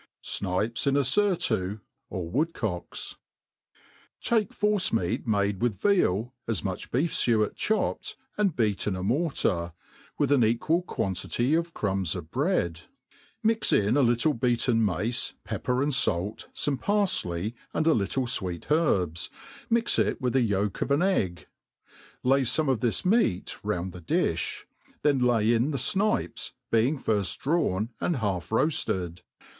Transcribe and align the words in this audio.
Snipes 0.23 0.87
in 0.87 0.97
a 0.97 1.01
&ourU>ut% 1.01 1.79
or 2.09 2.27
Woodcocks. 2.27 3.15
•••TAKE, 4.41 4.51
force 4.51 4.91
meat 4.91 5.27
mide 5.27 5.61
with 5.61 5.79
veal, 5.79 6.33
as 6.47 6.61
ratich 6.61 6.89
becWtidt 6.89 7.55
chopped 7.55 8.15
and 8.35 8.55
beat 8.55 8.87
in 8.87 8.95
a 8.95 9.03
morter, 9.03 9.73
with 10.17 10.31
an 10.31 10.43
equal 10.43 10.81
quantity 10.81 11.53
of 11.53 11.65
J 11.65 11.71
crumbs 11.75 12.15
MADE 12.15 12.31
PLAIN 12.31 12.45
AN© 12.45 12.49
tASY. 12.49 12.53
99 12.57 12.67
trumbs 12.71 12.79
of 12.79 12.83
bread; 12.83 12.87
mix 13.43 13.73
in 13.73 13.97
a 13.97 14.01
little 14.01 14.33
beaten 14.33 14.83
mace, 14.83 15.33
pepper 15.43 15.83
and 15.83 15.91
falt^ 15.91 16.47
foxnt 16.51 16.79
pai; 16.81 17.03
fley, 17.03 17.53
and 17.75 17.85
a 17.85 17.93
little 17.93 18.25
fweet 18.25 18.71
herbs, 18.71 19.29
mix 19.69 19.99
it 19.99 20.19
with 20.19 20.33
the 20.33 20.41
yolk 20.41 20.81
of 20.81 20.87
^n 20.89 21.05
egg: 21.05 21.45
.lay 22.23 22.41
fome 22.41 22.69
of 22.71 22.79
this 22.79 23.05
meat 23.05 23.55
round 23.63 23.93
the 23.93 24.01
dKJj, 24.01 24.63
(hen 25.03 25.19
lay 25.19 25.53
in 25.53 25.69
the 25.69 25.77
ifnipes, 25.77 26.53
being 26.71 26.97
firft 26.97 27.37
drawn 27.37 27.89
and 27.99 28.15
half 28.15 28.49
roaded. 28.49 29.21